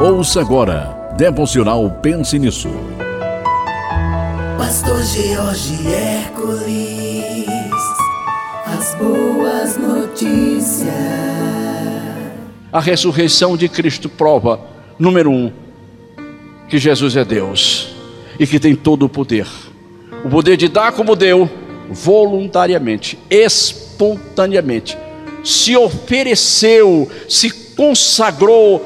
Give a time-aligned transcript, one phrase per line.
[0.00, 2.68] Ouça agora, Devocional Pense Nisso.
[4.58, 7.46] Pastor George Hércules,
[8.66, 10.88] as boas notícias.
[12.72, 14.60] A ressurreição de Cristo prova,
[14.98, 15.52] número um,
[16.68, 17.94] que Jesus é Deus
[18.40, 19.46] e que tem todo o poder.
[20.24, 21.48] O poder de dar como deu,
[21.90, 24.96] voluntariamente, espontaneamente,
[25.44, 28.84] se ofereceu, se consagrou,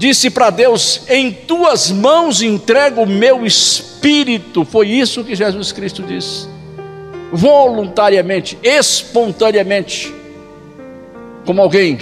[0.00, 4.64] disse para Deus: Em tuas mãos entrego o meu espírito.
[4.64, 6.48] Foi isso que Jesus Cristo disse.
[7.30, 10.12] Voluntariamente, espontaneamente,
[11.44, 11.98] como alguém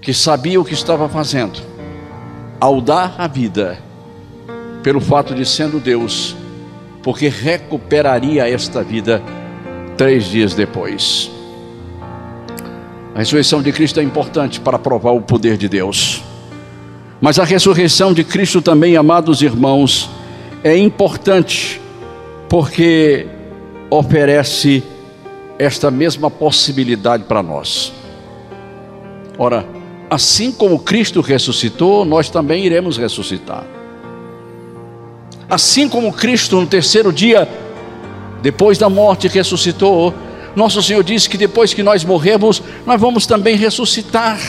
[0.00, 1.58] que sabia o que estava fazendo,
[2.60, 3.78] ao dar a vida,
[4.82, 6.36] pelo fato de sendo Deus,
[7.02, 9.22] porque recuperaria esta vida
[9.96, 11.30] três dias depois.
[13.14, 16.22] A ressurreição de Cristo é importante para provar o poder de Deus.
[17.22, 20.10] Mas a ressurreição de Cristo também, amados irmãos,
[20.64, 21.80] é importante
[22.48, 23.28] porque
[23.88, 24.82] oferece
[25.56, 27.92] esta mesma possibilidade para nós.
[29.38, 29.64] Ora,
[30.10, 33.64] assim como Cristo ressuscitou, nós também iremos ressuscitar.
[35.48, 37.48] Assim como Cristo no terceiro dia,
[38.42, 40.12] depois da morte, ressuscitou,
[40.56, 44.40] nosso Senhor disse que depois que nós morremos, nós vamos também ressuscitar.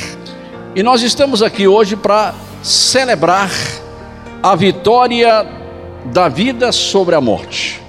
[0.75, 2.33] E nós estamos aqui hoje para
[2.64, 3.52] celebrar
[4.42, 5.45] a vitória
[6.06, 7.80] da vida sobre a morte.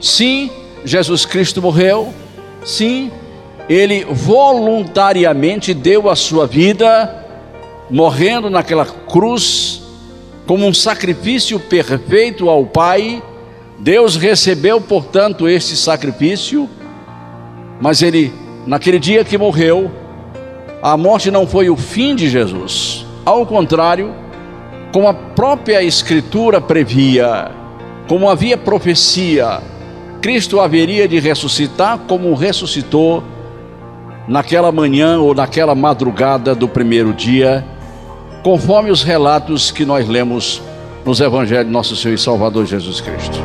[0.00, 0.50] Sim,
[0.84, 2.12] Jesus Cristo morreu.
[2.64, 3.10] Sim,
[3.68, 7.24] ele voluntariamente deu a sua vida,
[7.88, 9.82] morrendo naquela cruz,
[10.46, 13.22] como um sacrifício perfeito ao Pai.
[13.78, 16.68] Deus recebeu, portanto, este sacrifício
[17.80, 18.32] mas ele,
[18.66, 19.90] naquele dia que morreu,
[20.82, 23.06] a morte não foi o fim de Jesus.
[23.28, 24.14] Ao contrário,
[24.90, 27.50] como a própria Escritura previa,
[28.08, 29.60] como havia profecia,
[30.22, 33.22] Cristo haveria de ressuscitar como ressuscitou
[34.26, 37.62] naquela manhã ou naquela madrugada do primeiro dia,
[38.42, 40.62] conforme os relatos que nós lemos
[41.04, 43.38] nos Evangelhos de Nosso Senhor e Salvador Jesus Cristo.